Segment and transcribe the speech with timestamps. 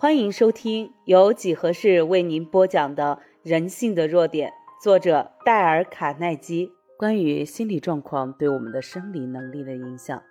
[0.00, 4.48] 欢迎收听由几何式为您播讲的《人性的弱点》，
[4.80, 6.72] 作者戴尔·卡耐基。
[6.96, 10.22] 关于心理状况对我们的生理能力的影响，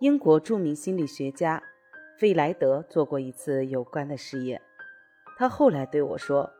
[0.00, 1.62] 英国著名心理学家
[2.18, 4.60] 费莱德做过一次有关的实验。
[5.38, 6.50] 他后来对我说：“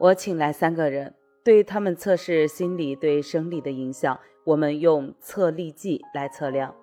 [0.00, 1.14] 我请来三个人，
[1.44, 4.18] 对他们测试心理对生理的影响。
[4.44, 6.74] 我们用测力计来测量。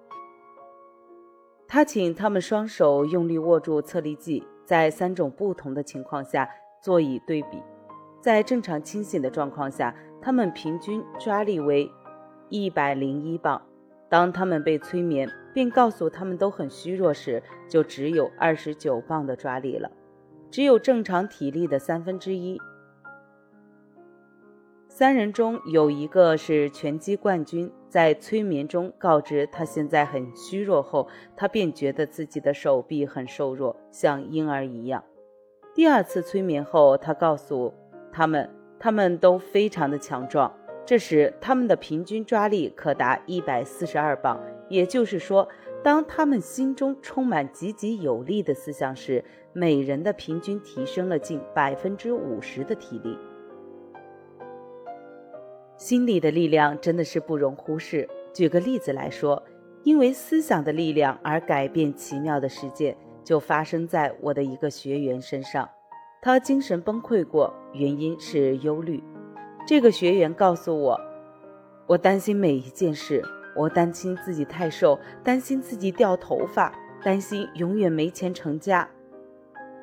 [1.68, 6.50] 他请他们双手用力握住测力计，在三种不同的情况下
[6.82, 7.62] 做以对比。
[8.20, 11.90] 在正常清醒的状况下，他们平均抓力为。”
[12.50, 13.62] 一百零一磅。
[14.08, 19.90] 当他们被催眠，并告诉他们都很虚弱时，就只有二十九磅的抓力了，
[20.52, 22.62] 只有正常体力的三分之一。
[24.98, 35.04] 三人中有一个是拳击冠军，在催眠中告知他现在很虚弱后，他便觉得自己的手臂很瘦弱，像婴儿一样。
[35.74, 37.74] 第二次催眠后，他告诉
[38.10, 40.50] 他们，他们都非常的强壮。
[40.86, 44.42] 这时，他们的平均抓力可达一百四十二磅。
[44.70, 45.46] 也就是说，
[45.84, 53.18] 当他们心中充满积极有力的思想时，每人的平均提升了近百分之五十的体力。
[55.78, 58.08] 心理的力量真的是不容忽视。
[58.34, 59.42] 举个例子来说，
[59.84, 65.70] 因为思想的力量而改变奇妙的事件，就发生在我的一个学员身上。
[66.22, 69.04] 他精神崩溃过，原因是忧虑。
[69.68, 71.00] 这个学员告诉我，
[71.88, 73.24] 我担心每一件事，
[73.56, 78.90] 我担心自己太瘦，担心自己掉头发，担心永远没钱成家。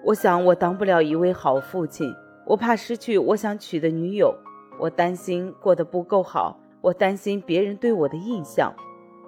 [0.05, 2.13] 我想我当不了一位好父亲，
[2.45, 4.35] 我怕失去我想娶的女友，
[4.83, 8.75] 我担心过得不够好，我担心别人对我的印象，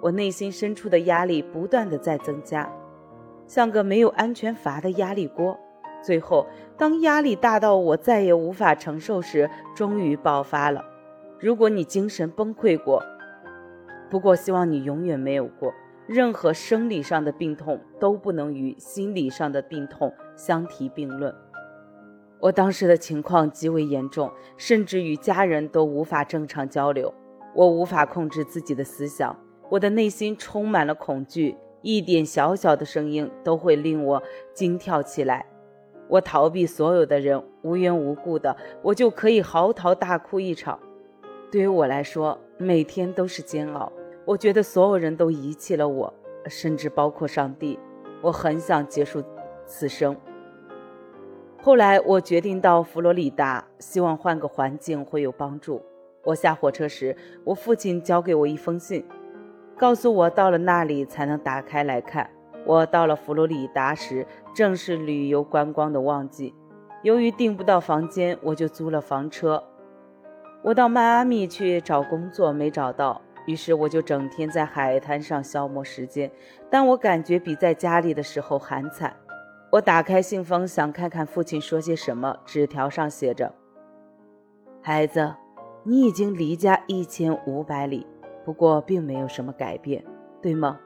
[0.01, 2.69] 我内心深处的压力不断的在增加，
[3.47, 5.57] 像个没有安全阀的压力锅。
[6.03, 6.45] 最后，
[6.77, 10.83] 当压力大到我再也无法承受时，终于爆发了。
[11.39, 13.01] 如果你精神崩溃过，
[14.09, 15.73] 不过希望你永远没有过。
[16.05, 21.33] 任何生理上的病痛都不能与心理上的病痛相提并论。
[22.39, 27.13] 我当时的情况极为严重，甚至与家人都无法正常交流。
[27.55, 29.35] 我无法控制自己的思想，
[29.69, 34.21] 我的内心充满了恐惧，一点小小的声音都会令我
[34.53, 35.45] 惊跳起来。
[36.07, 40.77] 我逃避所有的人，无缘无故的，我就可以嚎啕大哭一场。
[41.49, 43.91] 对于我来说，每天都是煎熬。
[44.25, 46.13] 我觉得所有人都遗弃了我，
[46.47, 47.79] 甚至包括上帝。
[48.21, 49.23] 我很想结束
[49.65, 50.15] 此生。
[51.65, 55.81] 后来，我决定到佛罗里达，希望换个环境会有帮助。
[56.23, 59.03] 我下火车时，我父亲交给我一封信，
[59.75, 62.29] 告诉我到了那里才能打开来看。
[62.67, 66.53] 我到了佛罗里达时，正是旅游观光的旺季。
[67.01, 69.63] 由于订不到房间，我就租了房车。
[70.61, 76.29] 我到迈阿密去找工作，没找到，于是我就整天在海滩上消磨时间。
[76.69, 79.11] 但我感觉比在家里的时候还惨。
[79.75, 82.37] 我打开信封，想看看父亲说些什么。
[82.45, 83.53] 纸条上写着
[84.81, 85.35] ：“孩子，
[85.83, 88.07] 你已经离家一千五百里，
[88.45, 90.01] 不过并没有什么改变，
[90.41, 90.79] 对吗？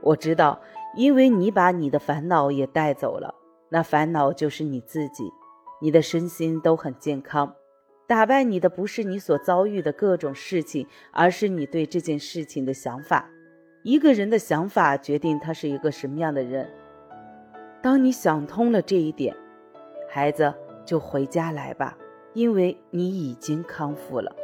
[0.00, 0.58] 我知道。”
[0.96, 3.34] 因为你把你的烦恼也带走了，
[3.68, 5.30] 那烦恼就是你自己，
[5.82, 7.54] 你的身心都很健康。
[8.08, 13.28] 打败你的不是你所遭遇的各种事情，而是你对这件事情的想法。
[13.84, 16.66] 一个人的想法决定他是一个什么样的人。
[17.82, 19.36] 当你想通了这一点，
[20.08, 20.52] 孩子
[20.84, 21.96] 就回家来吧，
[22.34, 24.34] 因为你已经康复了。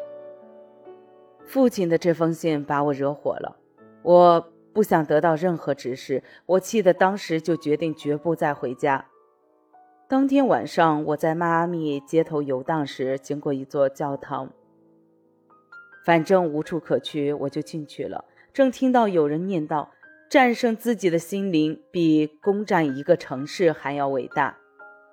[1.44, 3.56] 父亲的这封信把我惹火了，
[4.02, 4.52] 我。
[4.76, 9.06] 不想得到任何指示，我气得当时就决定绝不再回家。
[10.06, 14.50] 当天晚上，我在迈阿密街头游荡时，经过一座教堂。
[16.04, 18.26] 反正无处可去，我就进去了。
[18.53, 19.88] 正听到有人念叨
[20.28, 24.59] ：“战胜自己的心灵，比攻占一个城市还要伟大。”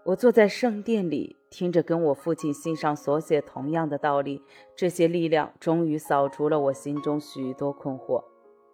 [0.05, 4.41] 我坐在圣殿里，听着跟我父亲信上所写同样的道理。
[4.75, 8.23] 这些力量终于扫除了我心中许多困惑。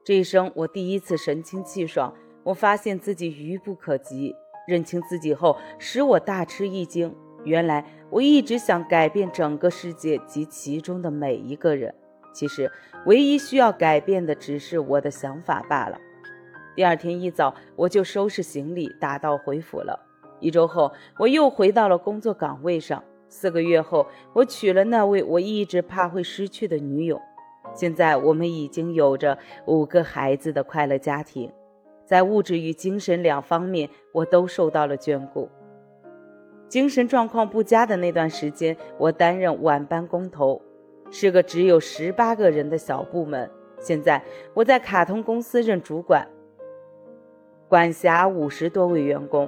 [0.03, 2.13] 这一生，我第一次神清气爽。
[2.43, 4.33] 我发现自己愚不可及，
[4.67, 7.13] 认清自己后，使我大吃一惊。
[7.43, 11.93] 原来我一直想改变整个世界及其中的每一个人。
[12.33, 12.71] 其实，
[13.05, 15.99] 唯一需要改变的只是我的想法罢了。
[16.79, 19.99] 第二天一早，我就收拾行李，打道回府了。
[20.39, 23.03] 一周后，我又回到了工作岗位上。
[23.27, 27.19] 四个月后，我娶了那位我一直怕会失去的女友。
[27.73, 31.51] 现在我们已经有着五个孩子的快乐家庭，
[32.05, 35.49] 在物质与精神两方面，我都受到了眷顾。
[36.69, 40.61] 精神状况不佳的那段时间，我担任晚班工头，
[41.11, 43.51] 是个只有十八个人的小部门。
[43.81, 44.23] 现在
[44.53, 46.25] 我在卡通公司任主管，
[47.69, 49.47] 管辖五十多位员工，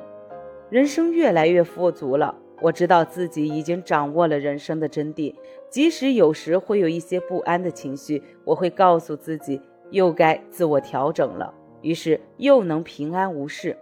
[0.69, 2.35] 人生越来越富足了。
[2.61, 5.33] 我知道自己已经掌握了人生的真谛，
[5.71, 9.59] 即使有时会有一些不安的情绪，我会告诉自己
[9.89, 11.51] 又该自我调整了，
[11.81, 13.75] 于是又能平安无事。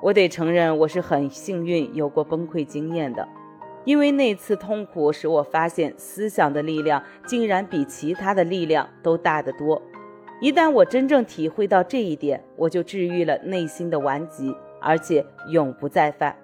[0.00, 3.28] 我得承认，我是很幸运有过崩溃经验的，
[3.84, 9.82] 因为那次痛苦使我发现思想的力量竟然比其他的力量都大得多。
[10.42, 16.36] 一旦我真正体会到这一点，我就治愈了内心的顽疾，而且永不再犯。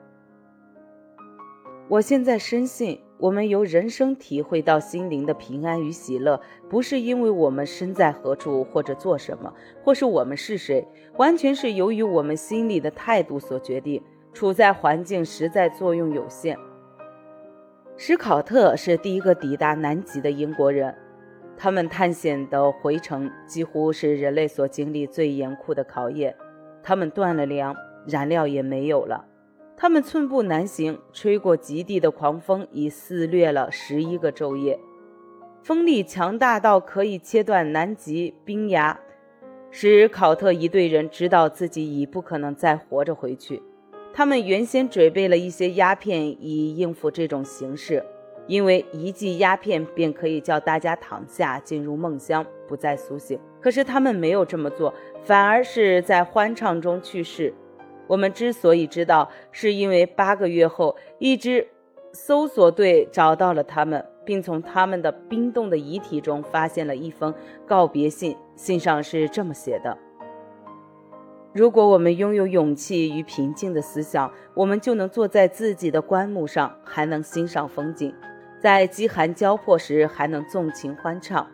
[1.88, 3.00] 我现在深信。
[3.18, 6.40] 我们由人生体会到心灵的平安与喜乐，
[6.70, 9.52] 不是因为我们身在何处或者做什么，
[9.82, 10.86] 或是我们是谁，
[11.16, 14.00] 完全是由于我们心里的态度所决定。
[14.32, 16.56] 处在环境实在作用有限。
[17.96, 20.94] 史考特是第一个抵达南极的英国人，
[21.60, 26.34] 他们探险的回程几乎是人类所经历最严酷的考验。
[26.84, 27.74] 他们断了粮，
[28.06, 29.26] 燃料也没有了。
[29.76, 34.78] 他们寸步难行，吹过极地的狂风已肆虐了十一个昼夜，
[35.64, 38.98] 风力强大到可以切断南极冰崖，
[39.70, 43.60] 使考特一队人知道自己已不可能再活着回去。
[44.12, 48.04] 他们原先准备了一些鸦片以应付这种形势，
[48.48, 53.38] 因为一剂鸦片便可以叫大家躺下进入梦乡，不再苏醒。
[53.60, 54.92] 可是他们没有这么做，
[55.22, 57.54] 反而是在欢畅中去世。
[58.06, 61.68] 我们之所以知道，是因为八个月后，一支
[62.12, 67.34] 搜索队找到了他们，并从他们的冰冻的遗体中发现了一封
[67.66, 68.34] 告别信。
[68.56, 69.96] 信上是这么写的
[71.52, 78.10] ：“如果我们拥有勇气与平静的思想，我们就能坐在自己的棺木上，还能欣赏风景；
[78.60, 81.46] 在饥寒交迫时，还能纵情欢唱。”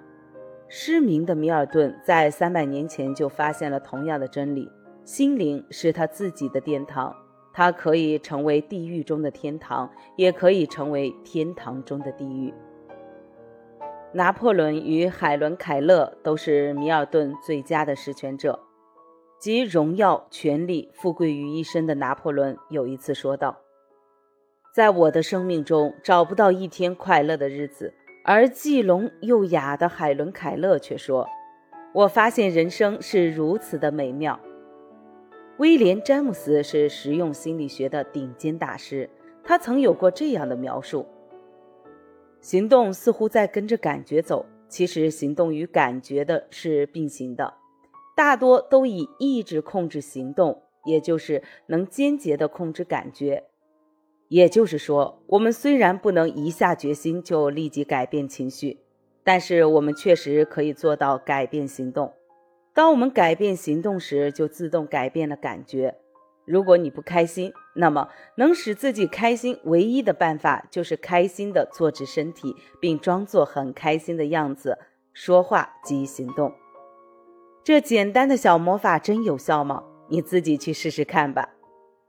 [0.68, 4.70] 失明的米尔顿在三百年前就发现了同样的真理。
[5.04, 7.14] 心灵是他自己的殿堂，
[7.52, 12.52] 它可以成为地狱中的天堂，也可以成为天堂中的地狱。
[14.12, 18.58] 拿破仑与海伦·凯勒都是米尔顿最佳的实权者，
[19.38, 23.58] 集荣耀、权力、富贵于一身的拿破仑有一次说道
[24.74, 27.94] ：“在我的生命中找不到一天快乐的日子。”
[28.26, 31.28] 而既聋又哑的海伦·凯勒却说
[31.92, 34.40] ：“我发现人生是如此的美妙。”
[35.58, 39.08] 威廉·詹姆斯是实用心理学的顶尖大师，
[39.44, 41.06] 他曾有过这样的描述：
[42.40, 47.52] 行动似乎在跟着感觉走，其实行动与感觉的是并行的，
[48.16, 53.44] 大多都以意志控制行动，也就是能间接地控制感觉。
[54.28, 58.78] 也就是说，我们虽然不能一下决心就立即改变情绪，
[59.22, 62.12] 但是我们确实可以做到改变行动。
[62.72, 65.96] 当我们改变行动时，就自动改变了感觉。
[66.44, 74.76] 如果你不开心，那么能使自己开心唯一的办法就是开心的坐直身体，并装作很开心的样子，
[75.12, 76.52] 说话及行动。
[77.62, 79.84] 这简单的小魔法真有效吗？
[80.08, 81.48] 你自己去试试看吧。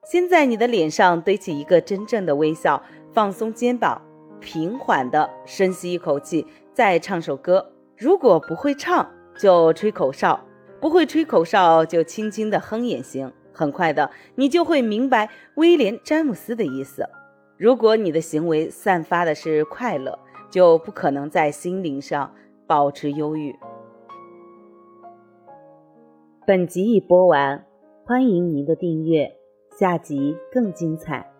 [0.05, 2.79] 先在你的脸上堆起一个真正的微笑，
[3.11, 3.99] 放松肩膀，
[4.39, 7.73] 平缓地深吸一口气，再唱首歌。
[7.97, 10.39] 如果不会唱，就吹口哨。
[10.79, 13.33] 不会吹口哨，就轻轻的哼也行。
[13.51, 17.09] 很快的，你就会明白威廉·詹姆斯的意思。
[17.57, 20.19] 如果你的行为散发的是快乐，
[20.51, 22.31] 就不可能在心灵上
[22.67, 23.55] 保持忧郁。
[26.45, 27.65] 本集已播完，
[28.05, 29.34] 欢迎您的订阅，
[29.77, 31.34] 下集更精彩。